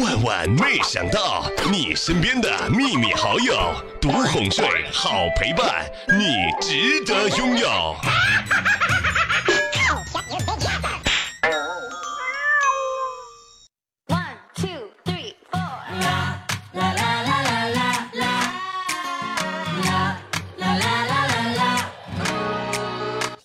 [0.00, 5.84] 万万没想到，你身边的秘密好友，独哄睡，好陪伴，
[6.18, 6.24] 你
[6.62, 7.94] 值得拥有。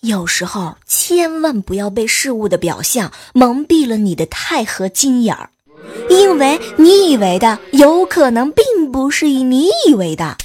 [0.00, 5.50] 有时候千万不要被事物的表象蒙蔽了你的钛合金眼儿，
[6.08, 10.36] 因为你以为的有可能并不是你以为的。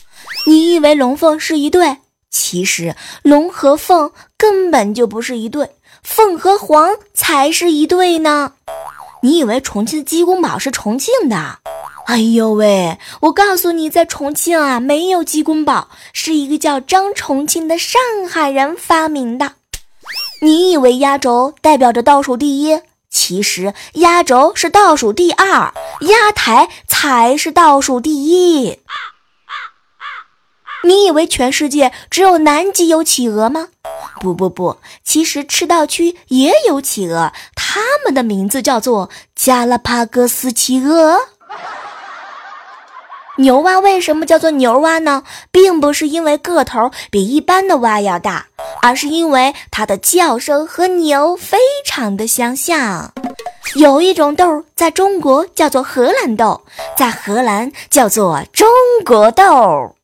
[0.46, 1.98] 你以为龙凤是一对，
[2.30, 5.70] 其实龙和凤根本就不是一对，
[6.04, 8.54] 凤和凰才是一对呢。
[9.22, 11.60] 你以为重庆的鸡公煲是重庆的？
[12.08, 12.98] 哎呦喂！
[13.22, 19.54] 我告诉你，在重庆啊，没有鸡公煲，是一个叫张重庆的上海人发明的。
[20.42, 22.78] 你以为压轴代表着倒数第一，
[23.13, 28.80] 其实压轴是倒数第二，压台才是倒数第一。
[30.86, 33.70] 你以为全世界只有南极有企鹅吗？
[34.20, 41.20] 不不不，其实赤道区也有企鹅，它们的名字叫做加拉帕戈斯企鹅。
[43.38, 45.23] 牛蛙为什么叫做牛蛙呢？
[45.52, 48.45] 并不是因为个头比一般的蛙要大，
[48.84, 53.11] 而是因为它的叫声和牛非常的相像。
[53.73, 56.61] 有一种豆在中国叫做荷兰豆，
[56.95, 58.67] 在荷兰叫做中
[59.04, 59.95] 国豆。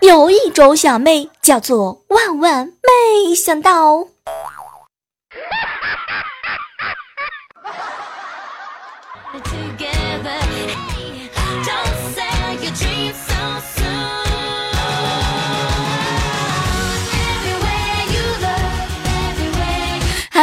[0.00, 4.08] 有一种小妹叫做万万没想到。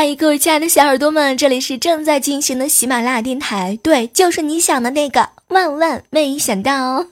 [0.04, 5.30] 嗨，各位亲爱的小耳朵们，这里是正在进行的喜马拉雅电台，对，就是你想的那个。
[5.50, 7.06] 万万没想到，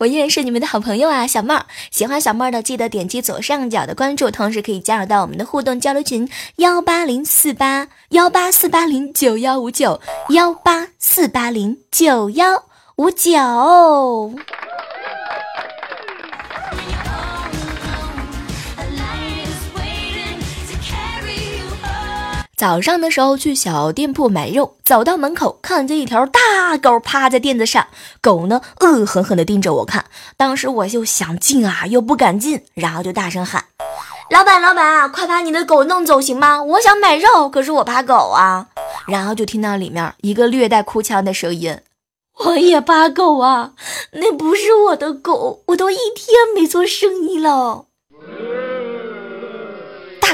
[0.00, 1.64] 我依然是你们的好朋友啊，小妹儿。
[1.90, 12.64] 喜欢小妹儿的，记得点击左上角的关注，同时可以加入到我们的互动交流群幺八零四八幺八四八零九幺五九幺八四八零九幺
[12.96, 14.34] 五九。
[22.64, 27.88] 早上的时候去小店铺买肉，走到门口，看见一条大狗趴在垫子上，
[28.22, 30.06] 狗呢恶狠狠地盯着我看。
[30.38, 33.66] 当时我就想进啊，又不敢进，然后就大声喊
[34.32, 36.62] ：“老板，老板，快把你的狗弄走行吗？
[36.62, 38.68] 我想买肉，可是我怕狗啊。”
[39.06, 41.78] 然后就听到里面一个略带哭腔的声音
[42.46, 43.72] ：“我也怕狗啊，
[44.12, 47.84] 那不是我的狗，我都一天没做生意了。”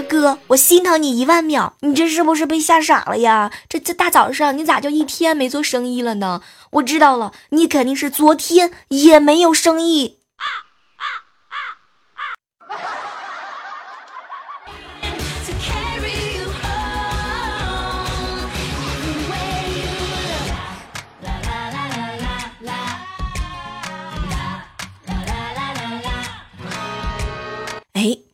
[0.03, 3.51] 哥，我心疼你一万秒，你这是不是被吓傻了呀？
[3.69, 6.41] 这这大早上你咋就一天没做生意了呢？
[6.71, 10.20] 我知道了，你肯定是昨天也没有生意。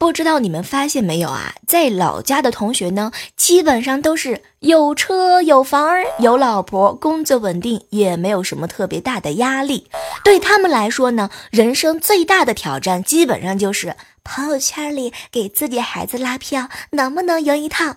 [0.06, 1.56] 不知道你们发现没有啊？
[1.66, 5.84] 在老家的同学呢，基本上都是有车有房
[6.20, 9.88] 有老婆，工作稳定，也没有什么特别大的压力。
[10.22, 17.96] 对他们来说呢，人生最大的挑战，基本上就是朋友圈里给自己孩子拉票，能不能赢一套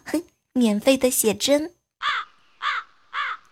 [0.54, 1.74] 免费的写真？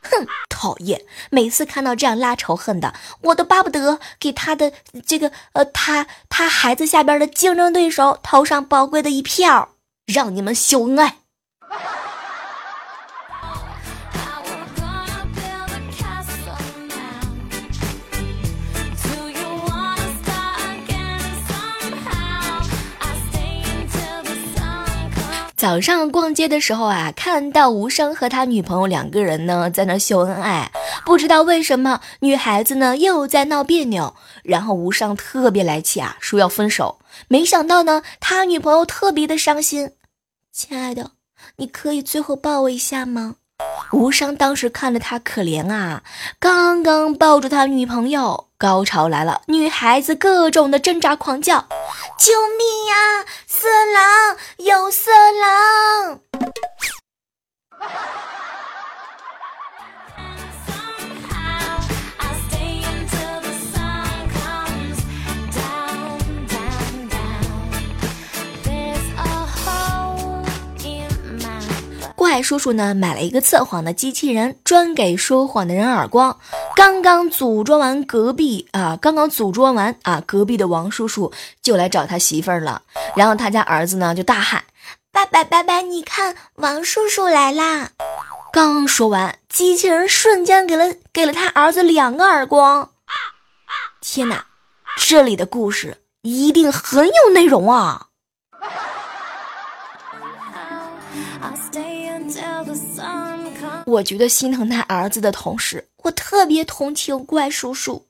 [0.09, 1.01] 哼，讨厌！
[1.29, 4.72] 每次看到这样拉仇恨的，我都巴不得给他的
[5.06, 9.69] 这个呃，他他孩子下边的竞争对手投上宝贵的一票，
[10.06, 11.18] 让你们秀恩爱。
[25.57, 30.71] 早上逛街的时候啊，看到无声和他女朋友两个人呢在那秀恩爱，
[31.04, 37.00] 不知道为什么女孩子呢又在闹别扭，然后无伤特别来气啊，说要分手。
[37.27, 39.94] 没想到呢，他女朋友特别的伤心，
[40.54, 41.13] 亲爱的，
[41.56, 43.38] 你可以最后抱我一下吗？
[43.94, 46.03] 无伤当时看着他可怜啊，
[46.39, 51.68] 刚刚抱住他女朋友，高潮来了，女孩子各种的挣扎狂叫
[52.18, 53.24] ：“救命呀！
[53.45, 56.21] 色狼，有色狼！”
[72.27, 76.38] 怪叔叔呢买了一个测谎的机器人，专给说谎的人耳光。
[76.75, 81.31] 刚刚组装完，隔壁啊，刚刚组装完啊，隔壁的王叔叔
[81.62, 82.81] 就来找他媳妇儿了。
[83.15, 84.65] 然后他家儿子呢就大喊
[85.09, 87.91] ：“爸爸，爸爸，你看，王叔叔来啦！”
[88.51, 92.89] 刚说完，机器人瞬间给了给了他儿子两个耳光。
[94.01, 94.47] 天哪，
[94.97, 98.07] 这里的故事一定很有内容啊！
[103.88, 108.06] 我觉得心疼他儿子的同时，我特别同情怪叔叔。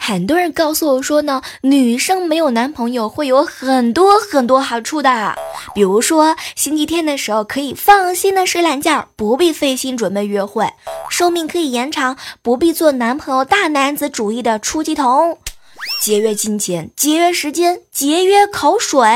[0.00, 5.36] 很多人告诉我说呢，女生没有男朋友会有很多很多好处的，
[5.74, 10.72] 比如说星期天的时候可以放心的睡懒觉，不必费心准备约会，
[11.08, 15.38] 寿命可以延长，不必做男朋友大男子主义的出气筒，
[16.02, 19.06] 节约金钱，节约时间，节约口水。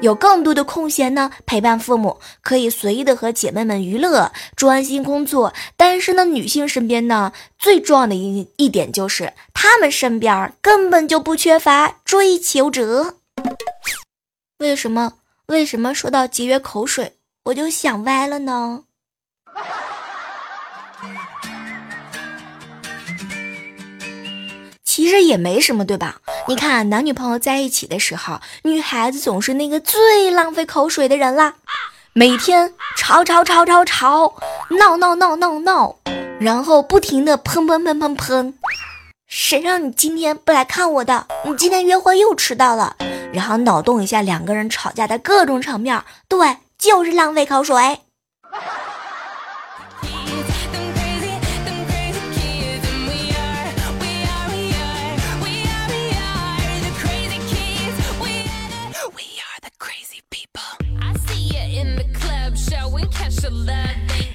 [0.00, 5.52] 有更多的空闲呢，陪伴父母，可以随意的和姐妹们娱乐，专心工作。
[5.76, 13.16] 单身的女性身边呢，最重要的一一点就是，她们身边根本就不缺乏追求者。
[14.58, 15.12] 为什么？
[15.50, 17.14] 为什么说到节约口水，
[17.46, 18.84] 我就想歪了呢？
[24.84, 26.20] 其实也没什么，对吧？
[26.46, 31.56] 你看，男女朋友在一起的时候，女孩子总是那个最浪费口水的人啦，
[32.12, 34.32] 每天吵吵吵吵吵，
[34.78, 35.96] 闹闹闹闹闹，
[36.38, 38.54] 然后不停的喷喷喷喷喷。
[39.26, 41.26] 谁让你今天不来看我的？
[41.44, 42.96] 你今天约会又迟到了。
[43.32, 48.00] 然后脑洞一下两个人吵架的各种场面，对，就是浪费口水。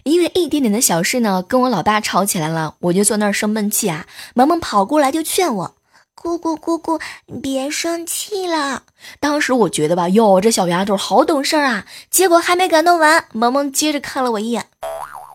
[0.04, 4.06] 因为一点点的小事呢，跟我老爸吵起来了，我就坐那儿生闷气啊。
[4.34, 5.76] 萌萌跑过来就劝我
[6.26, 8.82] ：“姑姑姑姑，你别生气了。”
[9.22, 11.86] 当时我觉得吧，哟，这小丫头好懂事啊。
[12.10, 14.66] 结果还没感动完，萌萌接着看了我一眼：“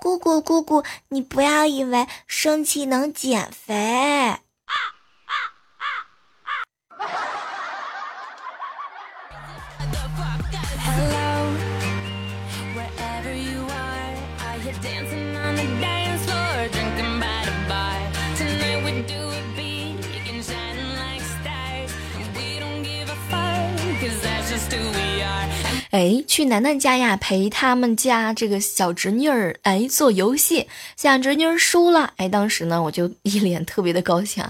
[0.02, 3.72] 姑姑姑姑，你不要以为生气能减肥。”
[4.34, 4.34] 啊”
[5.30, 5.34] 啊
[5.78, 5.86] 啊
[6.98, 7.06] 啊
[25.90, 34.44] 哎，去楠楠家呀，陪他们家这个小侄女儿哎做游戏，小侄女儿输了，哎，当时呢我就一脸特别的高兴，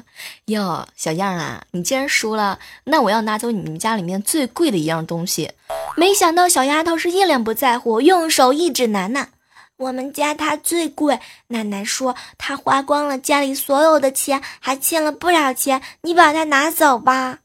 [0.46, 5.50] 哟，小样啊，你既然输了，那我要拿走你们家里面最贵的一样东西。
[5.96, 9.30] 没想到小丫头是一脸不在乎，用手一指楠楠，
[9.78, 17.38] 我们家它最贵，奶奶说她花光了家里所有的钱，还欠了不少钱，你把它拿走吧。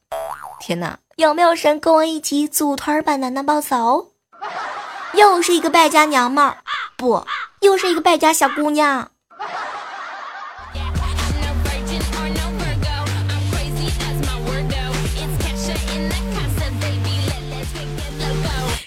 [0.59, 0.99] 天哪！
[1.15, 4.11] 有没有人跟我一起组团把楠楠抱走？
[5.13, 6.57] 又是一个败家娘们儿，
[6.97, 7.25] 不，
[7.61, 9.09] 又是一个败家小姑娘。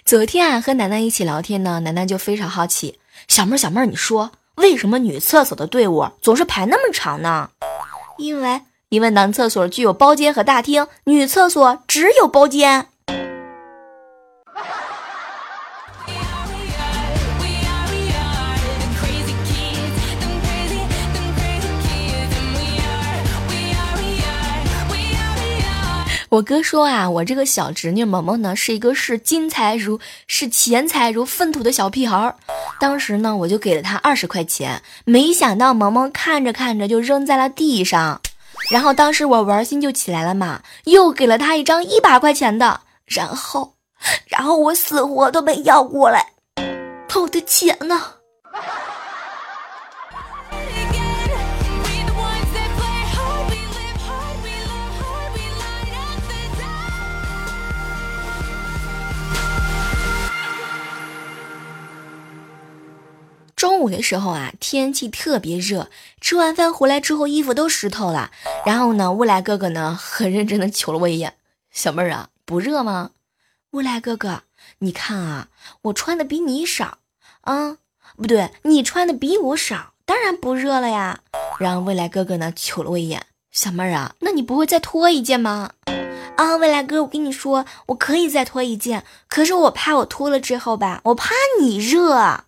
[0.04, 7.48] 昨天啊，和楠楠一起聊天呢，楠楠就非常好奇，小妹儿，小妹儿，你说为什么女厕所的队伍总是排那么长呢？
[8.18, 8.60] 因为。
[8.90, 12.86] 因为男厕所具有包间和大厅，女厕所只有包间。
[26.30, 32.36] 我哥说啊，我这个小侄女萌萌呢，是一个视金财如视钱财如粪土的小屁孩儿。
[32.80, 38.20] 当时呢，我就给了她二十块钱，没想到萌萌看着看着就扔在了地上。
[38.70, 43.74] 然后当时我玩心就起来了嘛，又给了他一张一百块钱的，然后，
[44.26, 46.32] 然后我死活都没要过来，
[47.14, 48.17] 我的钱呢？
[63.58, 68.30] 中午的时候啊，天气特别热，吃完饭回来之后，衣服都湿透了。
[68.64, 71.34] 然后呢，乌来哥哥呢，很认真的瞅了我一眼
[71.72, 73.10] ：“小妹儿啊，不热吗？”
[73.72, 74.42] 乌来哥哥，
[74.78, 75.48] 你看啊，
[75.82, 76.98] 我穿的比你少
[77.40, 77.78] 啊，
[78.16, 81.18] 不对，你穿的比我少，当然不热了呀。
[81.58, 85.72] 然后未来哥哥呢，瞅了我一眼，小妹儿啊，那你不会再脱一件吗？
[86.36, 92.44] 啊，未来哥，我跟你说，我可以再脱一件，可是我怕我脱了之后吧，我怕你热。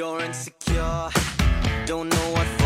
[0.00, 1.10] You're insecure,
[1.84, 2.59] don't know what.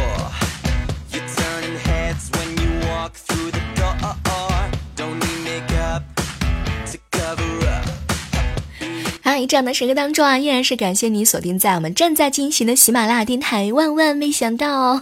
[9.46, 13.72] 这样的时刻当中啊，依然是感谢你锁定在我们正在进行的喜马拉雅电台。
[13.72, 15.00] 万万没想到哦，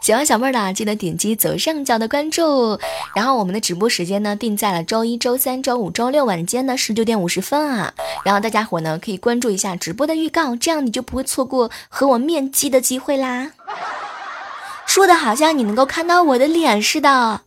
[0.00, 2.78] 喜欢小妹儿的记得点击左上角的关注。
[3.14, 7.92] 然后我们的直播时间呢定在了周一周三周五周六晚间的十九点五十分啊。
[8.24, 13.50] 然后大家伙呢可以关注一下直播的预告，这样你就不会错过和我面基的机会啦。
[14.86, 17.40] 说的好像你能够看到我的脸似的。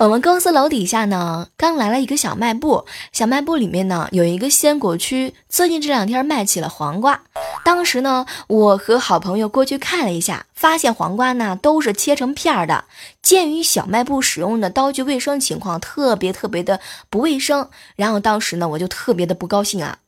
[0.00, 2.86] 我们公司楼底下呢，刚来了一个小卖部。
[3.10, 7.20] 小卖部里面呢，有一个鲜果区，最近这两天卖起了黄瓜。
[7.64, 12.84] 当时呢，我和好朋友过去看了一下，发现黄瓜呢都是切成片儿的。
[13.22, 16.78] 鉴于小卖部使用的刀具卫生情况特别特别的
[17.10, 19.98] 不卫生，然后当时呢，我就特别的不高兴啊。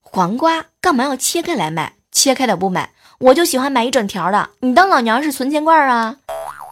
[0.00, 1.94] 黄瓜干嘛要切开来卖？
[2.12, 4.50] 切开的不买，我就喜欢买一整条的。
[4.60, 6.18] 你当老娘是存钱罐啊？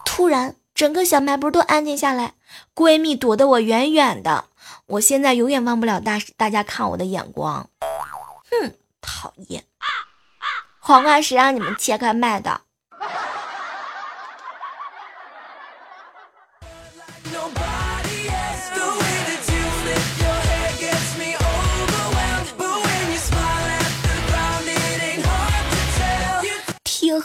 [0.05, 2.35] 突然，整个小卖部都安静下来。
[2.75, 4.45] 闺蜜躲得我远远的，
[4.85, 7.69] 我现在永远忘不了大大家看我的眼光。
[8.49, 9.65] 哼，讨厌！
[10.79, 12.61] 黄瓜谁让你们切开卖的。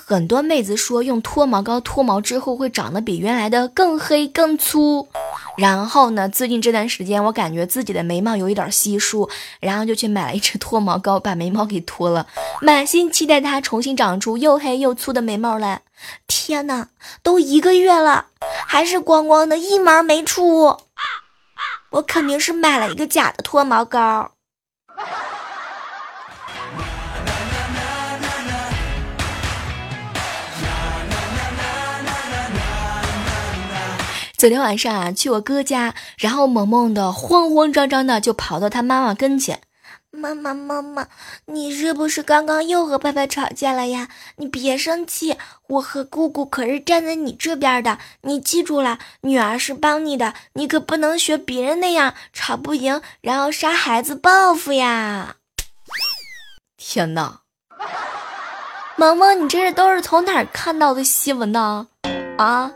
[0.07, 5.09] 很多妹子说，用脱毛膏脱毛之后会长得比原来的更黑更粗。
[5.57, 9.31] 然后呢，最近这段时间我感觉自己的眉毛有一点稀疏，
[9.61, 12.27] 然后就去买了一支脱毛膏，把眉毛给脱了，
[12.61, 15.81] 满心期待它重新长出又黑又粗的眉毛来。
[16.27, 16.89] 天哪，
[17.23, 18.27] 都一个月了，
[18.67, 20.77] 还是光光的一毛没出。
[21.91, 24.33] 我肯定是买了一个假的脱毛膏。
[34.37, 39.61] 昨天晚上啊，去我哥家，然后萌萌的慌慌张张的就跑到他妈妈跟前。
[40.11, 41.09] 妈妈，妈妈，
[41.47, 44.09] 你是不是刚刚又和爸爸吵架了呀？
[44.37, 45.37] 你别生气，
[45.69, 55.37] 我和姑姑可是站在你这边的，你记住了，女儿是帮你的，你可不能学别人那样吵不赢，然后杀孩子报复呀！
[56.77, 57.41] 天哪，
[58.97, 61.89] 萌萌，你这是都是从哪儿看到的新闻呢？
[62.39, 62.71] 啊？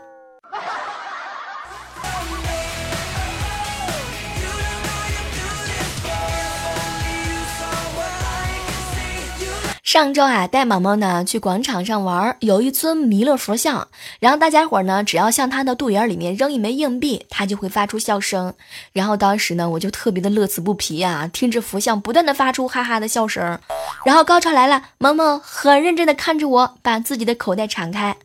[9.91, 13.87] 上周啊，带毛毛呢去广场上玩，有一尊弥勒佛像，
[14.19, 18.53] 然后大家伙呢只要向他的肚眼里面扔一枚硬币，他就会发出笑声。
[18.93, 23.59] 然后当时呢，我就特别的乐此不疲啊，听着佛像不断的发出哈哈的笑声。
[24.05, 28.15] 然后高潮来了，萌萌很认真的看着我，把自己的口袋敞开，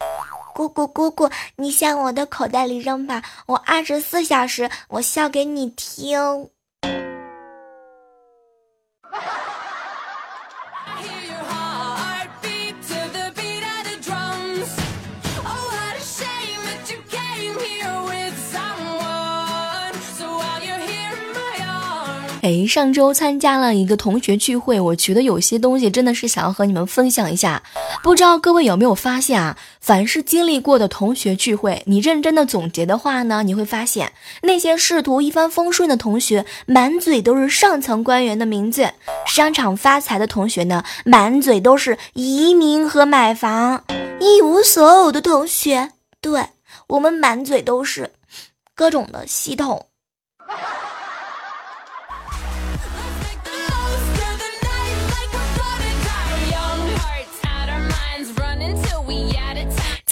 [0.52, 6.50] 姑姑姑姑，你向我的口袋里扔吧，我二十四小时我笑给你听。
[22.44, 27.62] 哎，上周参加了一个同学聚会，我觉得有些东西真的是想要和你们分享一下。
[28.02, 29.56] 不知道各位有没有发现啊？
[29.80, 38.88] 凡是经历过的同学聚会，你认真的总结的话呢，你会发现那些仕途一帆风顺的同学，满嘴都是上层官员的名字；
[39.26, 43.78] 商场发财的同学呢，满嘴都是移民和买房；
[44.20, 46.44] 一无所有的同学，对
[46.88, 48.10] 我们满嘴都是
[48.74, 49.86] 各种的系统。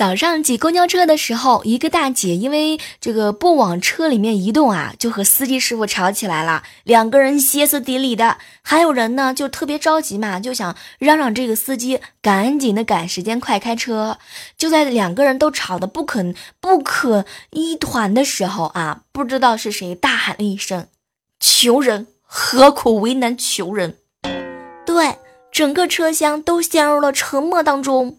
[0.03, 8.39] 早上挤公交车的时候，一个大姐因为这个不往车里面移动啊，就和司机师傅吵起来了，两个人歇斯底里的。
[8.63, 14.19] 还有人呢，就特别着急嘛，就想嚷嚷这个司机赶紧的赶时间，快开车。
[14.59, 20.89] 就在两个人都吵得不可不可一团的时候啊，不知道是谁大喊了一声
[21.39, 23.99] ：“求人，何苦为难求人？”
[24.85, 25.19] 对，
[25.53, 28.19] 整个车厢都陷入了沉默当中。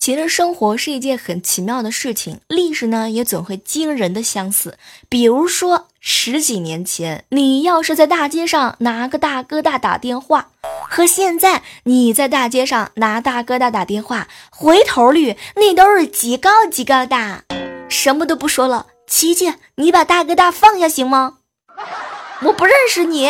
[0.00, 4.78] 其实生活是一件很奇妙的事情，历史呢也总会惊人的相似。
[5.10, 10.48] 比如说十几年前，你要是在大街上拿个大哥大打电话，
[10.88, 17.44] 和现在你在大街上拿大哥大打电话，回头率那都是极高极高的。
[17.90, 21.34] 什么都不说了，琪琪，你把大哥大放下行吗？
[22.44, 23.28] 我不认识你，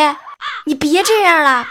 [0.67, 1.67] 你别这样了。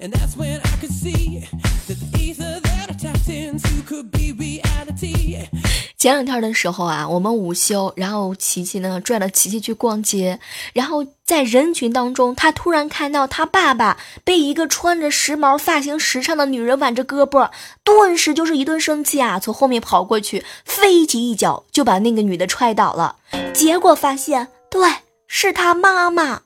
[0.00, 1.44] And that's when i could see
[1.86, 5.48] that the ether that attractions you could be reality.
[5.96, 10.38] 前两天的时候啊我们午休然后琪琪呢拽着琪琪去逛街。
[10.72, 17.50] 然后在人群当中他突然看到他爸爸被一个穿着时髦发型时尚的女人挽着胳膊
[17.82, 23.16] 顿时就是一顿生气啊从后面跑过去飞起一脚就把那个女的踹倒了。
[23.52, 24.88] 结果发现对
[25.26, 26.42] 是他妈妈。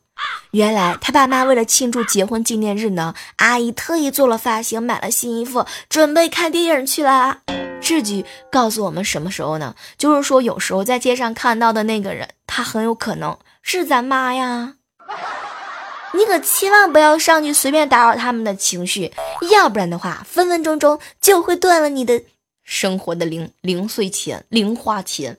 [0.53, 7.39] 原来他爸妈为了庆祝结婚纪念日呢，阿姨特意做了发型，买了新衣服，准备看电影去了。
[7.81, 9.75] 这句告诉我们什么时候呢？
[9.97, 14.75] 就是说，有时候在街上看到的那个人，他很有可能是咱妈呀。
[16.15, 19.11] 你可千万不要上去随便打扰他们的情绪，
[19.51, 22.23] 要不然的话，分分钟钟就会断了你的
[22.63, 25.39] 生活的零零碎钱、零花钱。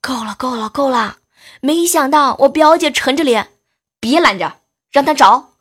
[0.00, 1.18] 够了够了够了！
[1.60, 3.52] 没想到我表姐沉着脸，
[3.98, 4.60] 别拦着，
[4.90, 5.54] 让他找。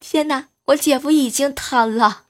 [0.00, 0.48] 天哪！
[0.66, 2.25] 我姐夫已经瘫了。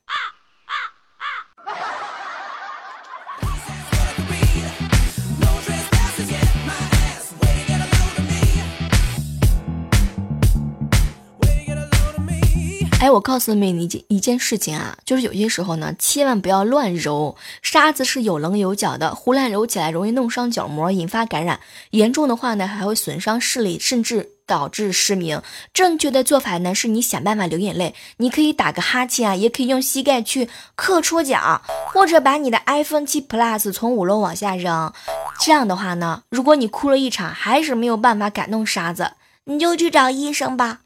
[13.07, 24.33] 哎，我告诉你们一件一件事情啊，就是有些时候呢，千万不要乱揉沙子，是有棱有角的，胡乱揉起来容易弄伤角膜，引发感染，严重的话呢，还会损伤视力，甚至。
[24.49, 25.43] 导致失明，
[25.75, 34.93] 正确的做法呢是你想办法流眼泪，你可以打个哈欠啊，也可以用膝盖去磕戳脚，或者把你的 iPhone 七 Plus 从五楼往下扔。
[35.41, 39.15] 这样的话呢，如果你哭了一场还是没有办法感动沙子，
[39.47, 40.79] 你就去找医生吧。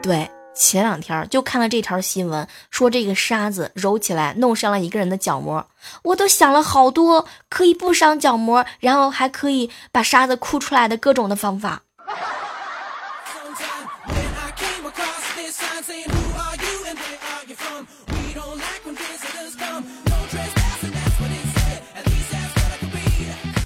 [0.00, 5.66] 对，前两天就看了这条新闻，说这个沙子揉起来弄伤了一个人的角膜，
[6.02, 11.82] 我都想了好多可以不伤角膜，然后还可以把沙子哭出来的各种的方法。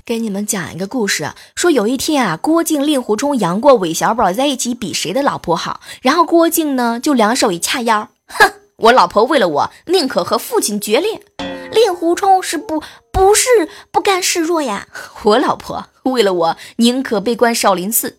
[0.06, 5.80] 给你们讲一个故事，说有一天啊，郭靖、令狐冲、杨过、韦小宝在一起比谁的老婆好。
[6.02, 11.22] 然后郭靖呢就两手一掐腰，哼，我老婆为了我宁可和父亲决裂。
[11.72, 13.48] 令狐冲是不不是
[13.90, 14.86] 不甘示弱呀，
[15.22, 18.18] 我老婆为了我宁可被关少林寺。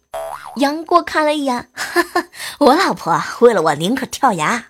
[0.55, 2.25] 杨过看了一眼，哈哈，
[2.57, 4.65] 我老婆为了我宁可跳崖。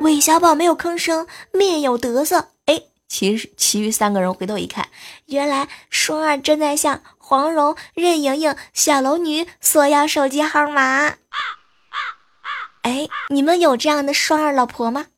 [0.00, 2.50] 韦小宝没有吭声，面有得色。
[3.12, 4.88] 其实，其余三个人回头一看，
[5.26, 11.16] 原来双儿正在向黄蓉、任盈盈、小龙女索要手机号码。
[12.80, 15.08] 哎，你们有这样的双儿老婆吗？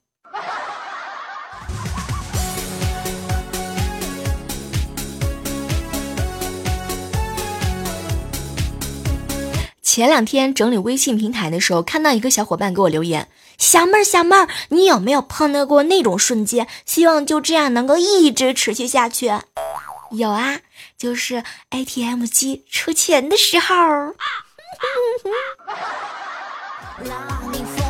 [9.83, 13.29] 前两天整理微信平台的时候，看到一个小伙伴给我留言。
[13.59, 16.67] 小妹儿，小妹儿，你有没有碰到过那种瞬间？
[16.85, 19.33] 希望就这样能够一直持续下去。
[20.11, 20.61] 有啊，
[20.97, 23.75] 就是 ATM 机出钱的时候。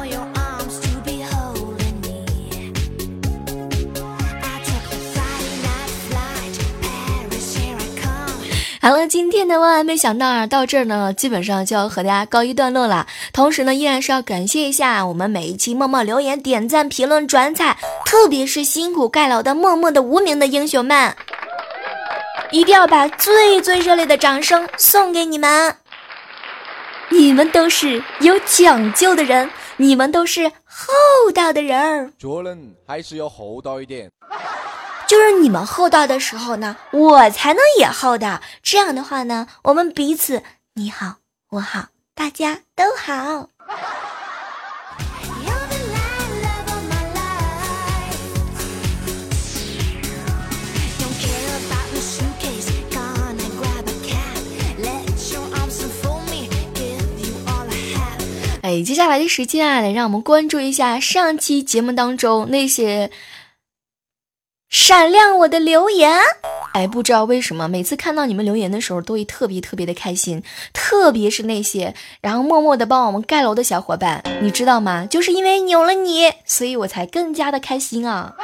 [8.84, 13.06] 好了，今天的万万没想到啊，到这儿呢，基本上就要和大家告一段落了。
[13.32, 21.16] 同时呢，依然是要感谢一下我们每一期默默留言、点赞、评论、转载，特别是辛苦盖楼的默默的无名的英雄们，
[22.50, 25.74] 一定要把最最热烈的掌声送给你们。
[27.08, 34.10] 你们都是有讲究的人，你们都是厚道的人儿，做人还是要厚道一点。
[35.06, 38.40] 就是你们厚道的时候呢，我才能也厚道。
[38.62, 40.42] 这样的话呢，我们彼此
[40.74, 41.16] 你好，
[41.50, 43.48] 我好，大家都好。
[58.62, 63.10] 哎，接下来的时间啊，来让我们关注一下上期节目当中那些
[64.74, 66.18] 闪亮我的留言。
[66.72, 75.06] 哎，不知道为什么，每次看到你们留言的时候，都会特别特别的开心，特别是那些然后默默的帮我们盖楼的小伙伴，你知道吗？
[75.06, 78.34] 就是因为有了你，所以我才更加的开心啊。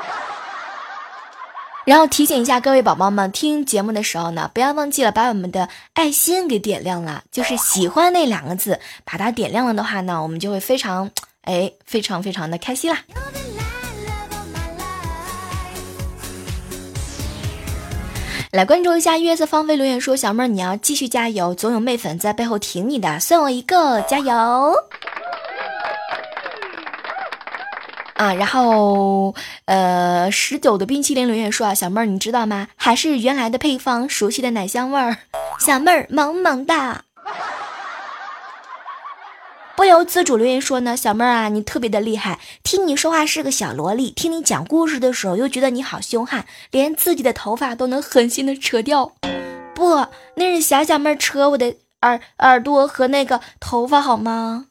[1.84, 11.10] 然后提醒一下各位宝宝们，听节目的时候呢，不要忘记了把我们的爱心给点亮了，就是喜欢那两个字，把它点亮了的话呢，我们就会非常，
[11.42, 13.00] 哎，非常非常的开心啦。
[18.52, 24.34] 来关注一下月色芳菲留言说：“小妹儿，你要继续加油，总有妹粉在背后挺你的，算我一个，加油！”
[28.14, 29.32] 啊，然后，
[29.66, 32.66] 呃，十九的冰淇淋留言说啊，小妹儿你知道吗？
[32.74, 35.16] 还是原来的配方，熟悉的奶香味儿。
[35.60, 37.02] 小妹儿萌萌哒。
[39.80, 49.12] 不由自主留言说呢，小妹儿啊，你特别的厉害，听你说话是个小萝莉，听你讲故事的时候又觉得你好凶悍，连自己的头发都能狠心的扯掉。
[49.74, 54.66] 不，那是小小妹扯我的耳耳朵和那个头发好吗？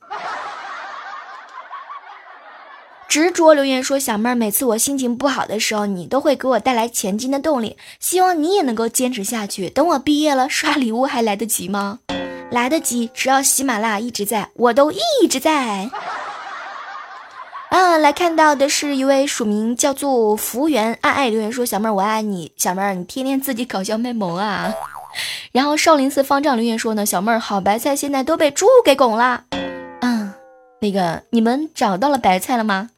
[3.07, 7.77] 执着留言说：“小妹儿，每次我心情不好的时候，你都会给我带来前进的动力。
[7.99, 9.71] 希望你也能够坚持下去。
[9.71, 11.97] 等我毕业了，刷礼物还来得及吗？
[12.51, 15.89] 来得及，只要喜马拉雅一直在，我都一直在。
[17.69, 22.51] ”啊，来看到的是一位署名叫做服务员爱爱留言说：“小妹儿，我爱你。
[22.57, 24.73] 小妹儿，你天天自己搞笑卖萌啊。
[25.53, 29.43] ”然后少林寺方丈留言说：“呢，小妹儿，好白菜现在都被猪给拱了。”
[30.01, 30.33] 嗯，
[30.81, 32.89] 那个你们找到了白菜了吗？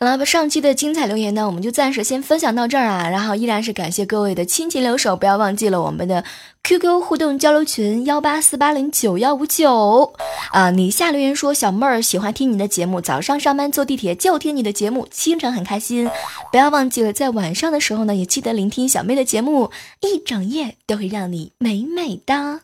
[0.00, 3.08] 好了，上期的精彩留言呢，我们就暂时先分享到这儿啊。
[3.08, 6.22] 然后依然是感谢各位的亲情留守，不要忘记了我们的
[6.62, 10.12] QQ 互动交流群幺八四八零九幺五九
[10.52, 10.70] 啊。
[10.70, 16.08] 你下留言说小妹儿喜欢听你的节目，早上上班坐地铁就听你的节目，清晨很开心。
[16.52, 22.60] 不要忘记了在晚上的时候呢，也记得聆听小妹的节目，一整夜都会让你美美的。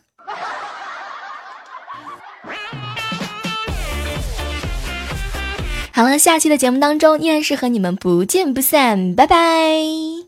[5.95, 10.24] 好了，下期的节目当中依然是和你们不见不散，拜拜。